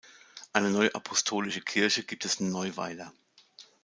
[0.51, 3.13] Eine neuapostolische Kirche gibt es in Neuweiler.